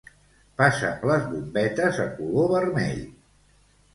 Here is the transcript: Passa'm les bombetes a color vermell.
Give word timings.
Passa'm 0.61 1.03
les 1.09 1.27
bombetes 1.33 2.01
a 2.05 2.07
color 2.15 2.49
vermell. 2.55 3.03